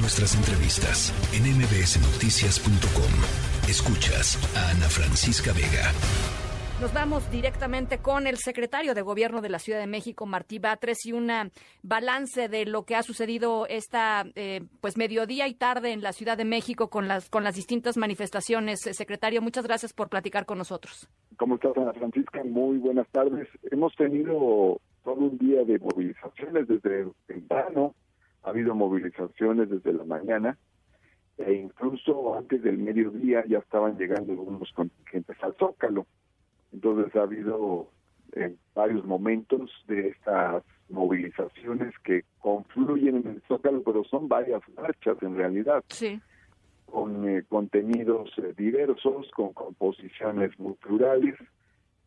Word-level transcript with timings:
Nuestras 0.00 0.36
entrevistas 0.36 1.12
en 1.34 1.42
mbsnoticias.com. 1.42 3.68
Escuchas 3.68 4.38
a 4.56 4.70
Ana 4.70 4.86
Francisca 4.86 5.52
Vega. 5.52 5.90
Nos 6.80 6.94
vamos 6.94 7.28
directamente 7.32 7.98
con 7.98 8.28
el 8.28 8.36
secretario 8.36 8.94
de 8.94 9.02
Gobierno 9.02 9.40
de 9.40 9.48
la 9.48 9.58
Ciudad 9.58 9.80
de 9.80 9.88
México, 9.88 10.24
Martí 10.24 10.60
Batres, 10.60 11.04
y 11.04 11.12
un 11.12 11.28
balance 11.82 12.48
de 12.48 12.64
lo 12.64 12.84
que 12.84 12.94
ha 12.94 13.02
sucedido 13.02 13.66
esta 13.66 14.24
eh, 14.36 14.60
pues 14.80 14.96
mediodía 14.96 15.48
y 15.48 15.54
tarde 15.54 15.90
en 15.90 16.02
la 16.02 16.12
Ciudad 16.12 16.36
de 16.36 16.44
México 16.44 16.90
con 16.90 17.08
las 17.08 17.28
con 17.28 17.42
las 17.42 17.56
distintas 17.56 17.96
manifestaciones. 17.96 18.86
Eh, 18.86 18.94
secretario, 18.94 19.42
muchas 19.42 19.66
gracias 19.66 19.92
por 19.92 20.08
platicar 20.08 20.46
con 20.46 20.58
nosotros. 20.58 21.08
¿Cómo 21.38 21.56
estás, 21.56 21.76
Ana 21.76 21.92
Francisca? 21.94 22.44
Muy 22.44 22.78
buenas 22.78 23.08
tardes. 23.08 23.48
Hemos 23.72 23.92
tenido 23.96 24.80
todo 25.02 25.16
un 25.16 25.38
día 25.38 25.64
de 25.64 25.80
movilizaciones 25.80 26.68
desde 26.68 27.08
temprano. 27.26 27.96
Ha 28.48 28.50
habido 28.50 28.74
movilizaciones 28.74 29.68
desde 29.68 29.92
la 29.92 30.04
mañana 30.04 30.56
e 31.36 31.52
incluso 31.52 32.34
antes 32.34 32.62
del 32.62 32.78
mediodía 32.78 33.44
ya 33.46 33.58
estaban 33.58 33.98
llegando 33.98 34.32
algunos 34.32 34.72
contingentes 34.72 35.36
al 35.42 35.54
Zócalo. 35.56 36.06
Entonces 36.72 37.14
ha 37.14 37.24
habido 37.24 37.90
en 38.32 38.56
varios 38.74 39.04
momentos 39.04 39.70
de 39.86 40.08
estas 40.08 40.64
movilizaciones 40.88 41.92
que 41.98 42.24
confluyen 42.38 43.16
en 43.16 43.26
el 43.26 43.42
Zócalo, 43.46 43.82
pero 43.82 44.02
son 44.04 44.28
varias 44.28 44.62
marchas 44.74 45.18
en 45.20 45.36
realidad. 45.36 45.84
Sí. 45.88 46.18
Con 46.86 47.28
eh, 47.28 47.44
contenidos 47.50 48.30
eh, 48.38 48.54
diversos, 48.56 49.30
con 49.32 49.52
composiciones 49.52 50.58
muy 50.58 50.72
plurales, 50.72 51.34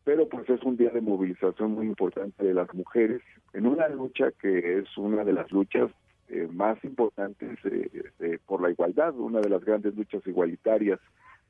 pero 0.02 0.28
pues 0.28 0.50
es 0.50 0.60
un 0.64 0.76
día 0.76 0.90
de 0.90 1.02
movilización 1.02 1.74
muy 1.74 1.86
importante 1.86 2.44
de 2.44 2.52
las 2.52 2.74
mujeres 2.74 3.22
en 3.52 3.68
una 3.68 3.86
lucha 3.86 4.32
que 4.32 4.78
es 4.78 4.98
una 4.98 5.22
de 5.22 5.34
las 5.34 5.48
luchas 5.52 5.88
eh, 6.32 6.48
más 6.50 6.82
importantes 6.82 7.58
por 8.46 8.62
la 8.62 8.70
igualdad, 8.70 9.14
una 9.14 9.40
de 9.40 9.50
las 9.50 9.62
grandes 9.62 9.94
luchas 9.94 10.26
igualitarias, 10.26 10.98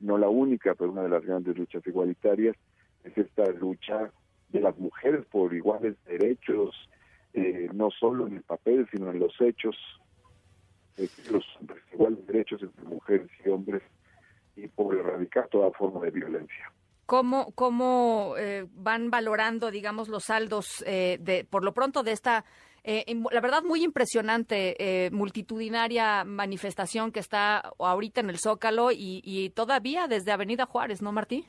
no 0.01 0.17
la 0.17 0.27
única, 0.27 0.75
pero 0.75 0.91
una 0.91 1.03
de 1.03 1.09
las 1.09 1.23
grandes 1.23 1.57
luchas 1.57 1.87
igualitarias 1.87 2.57
es 3.05 3.17
esta 3.17 3.49
lucha 3.51 4.11
de 4.49 4.59
las 4.59 4.77
mujeres 4.77 5.25
por 5.31 5.53
iguales 5.53 5.95
derechos, 6.03 6.75
eh, 7.33 7.69
no 7.73 7.91
solo 7.91 8.27
en 8.27 8.35
el 8.35 8.43
papel, 8.43 8.85
sino 8.91 9.09
en 9.09 9.19
los 9.19 9.33
hechos, 9.39 9.77
eh, 10.97 11.07
los 11.31 11.45
iguales 11.93 12.27
derechos 12.27 12.61
entre 12.61 12.83
mujeres 12.83 13.29
y 13.45 13.49
hombres 13.49 13.81
y 14.57 14.67
por 14.67 14.95
erradicar 14.95 15.47
toda 15.47 15.71
forma 15.71 16.01
de 16.01 16.11
violencia. 16.11 16.73
¿Cómo, 17.05 17.53
cómo 17.53 18.35
eh, 18.37 18.65
van 18.73 19.09
valorando, 19.09 19.71
digamos, 19.71 20.09
los 20.09 20.25
saldos 20.25 20.83
de, 20.85 21.47
por 21.49 21.63
lo 21.63 21.73
pronto 21.73 22.03
de 22.03 22.11
esta, 22.11 22.43
la 22.85 23.41
verdad, 23.41 23.63
muy 23.63 23.83
impresionante, 23.83 25.09
multitudinaria 25.11 26.23
manifestación 26.23 27.11
que 27.11 27.19
está 27.19 27.59
ahorita 27.79 28.21
en 28.21 28.29
el 28.29 28.39
Zócalo 28.39 28.91
y, 28.91 29.21
y 29.23 29.49
todavía 29.51 30.07
desde 30.07 30.31
Avenida 30.31 30.65
Juárez, 30.65 31.01
¿no, 31.01 31.11
Martí? 31.11 31.45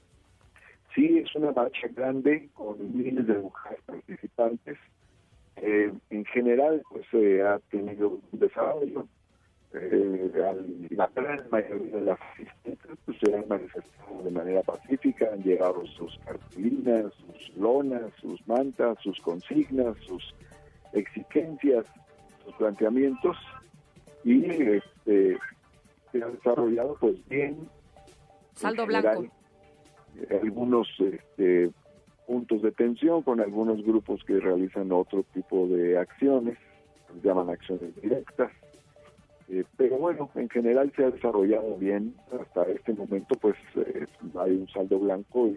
Sí, 0.95 1.19
es 1.19 1.35
una 1.35 1.51
marcha 1.51 1.89
grande 1.89 2.49
con 2.55 2.77
miles 2.97 3.27
de 3.27 3.35
mujeres 3.39 3.81
participantes. 3.85 4.79
Eh, 5.57 5.93
en 6.11 6.25
general, 6.27 6.83
pues 6.89 7.05
se 7.11 7.43
ha 7.43 7.59
tenido 7.71 8.21
un 8.31 8.39
desarrollo. 8.39 9.07
Eh, 9.73 10.31
la 10.91 11.11
gran 11.13 11.51
mayoría 11.51 11.97
de 11.97 12.01
las 12.03 12.21
asistentes 12.33 12.91
pues, 13.05 13.19
se 13.19 13.35
han 13.35 13.49
manifestado 13.49 14.23
de 14.23 14.31
manera 14.31 14.63
pacífica, 14.63 15.31
han 15.33 15.43
llegado 15.43 15.85
sus 15.87 16.17
cartulinas, 16.25 17.13
sus 17.15 17.57
lonas, 17.57 18.13
sus 18.21 18.47
mantas, 18.47 18.97
sus 19.03 19.21
consignas, 19.21 19.97
sus 20.07 20.33
exigencias, 20.95 21.87
sus 22.45 22.55
planteamientos 22.55 23.37
y 24.25 24.45
este, 24.47 25.39
se 26.13 26.23
ha 26.23 26.27
desarrollado 26.29 26.97
pues 27.01 27.17
bien. 27.29 27.69
Saldo 28.55 28.87
blanco 28.87 29.29
algunos 30.31 30.89
este, 31.01 31.71
puntos 32.27 32.63
de 32.63 32.73
tensión 32.73 33.23
con 33.23 33.41
algunos 33.41 33.83
grupos 33.85 34.23
que 34.25 34.39
realizan 34.41 34.93
otro 34.93 35.25
tipo 35.35 35.67
de 35.67 35.99
acciones, 35.99 36.59
se 37.13 37.27
llaman 37.27 37.51
acciones 37.51 37.95
directas. 38.01 38.51
Eh, 39.49 39.65
pero 39.77 39.99
bueno, 39.99 40.31
en 40.35 40.49
general 40.49 40.91
se 40.97 41.05
ha 41.05 41.11
desarrollado 41.11 41.77
bien 41.77 42.15
hasta 42.41 42.63
este 42.65 42.95
momento, 42.95 43.35
pues 43.41 43.57
eh, 43.77 44.07
hay 44.39 44.53
un 44.53 44.69
saldo 44.69 44.99
blanco 44.99 45.51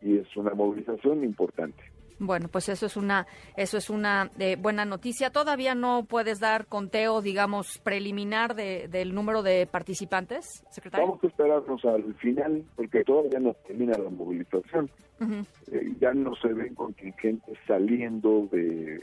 y 0.00 0.18
es 0.18 0.36
una 0.36 0.54
movilización 0.54 1.24
importante. 1.24 1.82
Bueno, 2.22 2.48
pues 2.48 2.68
eso 2.68 2.86
es 2.86 2.96
una 2.96 3.26
eso 3.56 3.76
es 3.76 3.90
una 3.90 4.30
eh, 4.38 4.56
buena 4.56 4.84
noticia. 4.84 5.30
Todavía 5.30 5.74
no 5.74 6.04
puedes 6.04 6.38
dar 6.38 6.66
conteo, 6.66 7.20
digamos, 7.20 7.78
preliminar 7.78 8.54
de, 8.54 8.86
del 8.88 9.12
número 9.12 9.42
de 9.42 9.66
participantes, 9.66 10.64
secretario. 10.70 11.06
Vamos 11.06 11.24
a 11.24 11.26
esperarnos 11.26 11.84
al 11.84 12.14
final, 12.14 12.64
porque 12.76 13.02
todavía 13.02 13.40
no 13.40 13.54
termina 13.66 13.98
la 13.98 14.08
movilización. 14.08 14.88
Eh, 15.70 15.94
ya 16.00 16.12
no 16.14 16.34
se 16.36 16.48
ven 16.52 16.74
contingentes 16.74 17.58
saliendo 17.66 18.48
de 18.50 19.02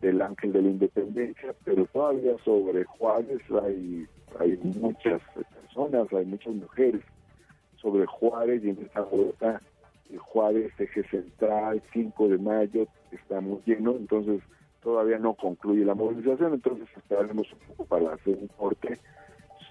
del 0.00 0.20
Ángel 0.20 0.52
de 0.52 0.62
la 0.62 0.68
Independencia, 0.68 1.54
pero 1.64 1.86
todavía 1.86 2.32
sobre 2.44 2.84
Juárez 2.84 3.40
hay 3.64 4.06
hay 4.38 4.58
muchas 4.80 5.20
personas, 5.34 6.12
hay 6.12 6.24
muchas 6.26 6.54
mujeres 6.54 7.02
sobre 7.76 8.06
Juárez 8.06 8.64
y 8.64 8.70
en 8.70 8.78
esta 8.82 9.02
vuelta 9.02 9.60
Juárez, 10.18 10.72
eje 10.78 11.02
central, 11.08 11.82
5 11.92 12.28
de 12.28 12.38
mayo, 12.38 12.86
estamos 13.10 13.64
llenos, 13.66 13.96
entonces 13.96 14.42
todavía 14.82 15.18
no 15.18 15.34
concluye 15.34 15.84
la 15.84 15.94
movilización, 15.94 16.54
entonces 16.54 16.88
esperaremos 16.96 17.52
un 17.52 17.58
poco 17.68 17.84
para 17.84 18.14
hacer 18.14 18.36
un 18.36 18.48
corte 18.48 18.98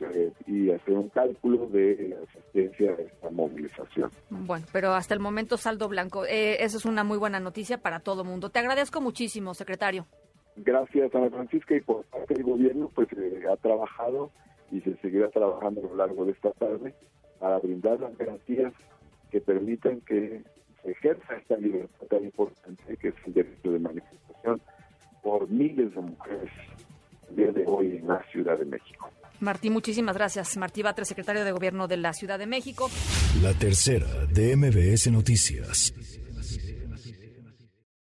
eh, 0.02 0.32
y 0.48 0.72
hacer 0.72 0.96
un 0.98 1.10
cálculo 1.10 1.68
de 1.68 2.10
la 2.10 2.24
asistencia 2.28 2.92
a 2.92 3.02
esta 3.02 3.30
movilización. 3.30 4.10
Bueno, 4.30 4.66
pero 4.72 4.94
hasta 4.94 5.14
el 5.14 5.20
momento 5.20 5.58
saldo 5.58 5.88
blanco. 5.90 6.26
Eh, 6.26 6.64
eso 6.64 6.78
es 6.78 6.86
una 6.86 7.04
muy 7.04 7.20
buena 7.20 7.40
noticia 7.40 7.78
para 7.78 8.00
todo 8.00 8.24
mundo. 8.24 8.50
Te 8.50 8.60
agradezco 8.60 9.00
muchísimo, 9.00 9.54
secretario. 9.54 10.08
Gracias, 10.56 11.14
Ana 11.14 11.30
Francisca, 11.30 11.76
y 11.76 11.82
por 11.82 12.04
parte 12.06 12.34
del 12.34 12.44
gobierno, 12.44 12.90
pues 12.94 13.08
eh, 13.14 13.44
ha 13.52 13.56
trabajado 13.58 14.32
y 14.72 14.82
se 14.82 14.96
seguirá 14.98 15.30
trabajando 15.30 15.82
a 15.82 15.84
lo 15.84 15.96
largo 15.96 16.26
de 16.26 16.32
esta 16.32 16.52
tarde 16.52 16.96
para 17.40 17.60
brindar 17.60 18.00
las 18.00 18.18
garantías 18.18 18.74
que 19.32 19.42
permitan 19.42 20.02
que 20.02 20.44
se 20.84 20.92
ejerza 20.92 21.36
esta 21.36 21.58
libertad 21.58 22.08
tan 22.08 22.24
importante 22.24 22.98
que 22.98 23.10
es 23.10 23.16
el 23.26 23.34
derecho 23.34 23.72
de 23.72 23.80
manifestación 23.80 24.62
por 25.24 25.50
miles 25.50 25.94
de 25.96 26.02
mujeres 26.02 26.52
el 27.30 27.36
día 27.36 27.52
de 27.52 27.64
hoy 27.66 27.98
en 27.98 28.08
la 28.08 28.24
Ciudad 28.32 28.58
de 28.58 28.66
México. 28.66 29.10
Martí, 29.40 29.70
muchísimas 29.70 30.16
gracias. 30.16 30.56
Martí 30.58 30.84
Batres, 30.84 31.08
secretario 31.08 31.44
de 31.44 31.52
Gobierno 31.52 31.88
de 31.88 31.98
la 31.98 32.14
Ciudad 32.14 32.38
de 32.38 32.46
México. 32.46 32.90
La 33.42 33.54
tercera 33.54 34.08
de 34.32 34.56
MBS 34.56 35.12
Noticias. 35.12 35.94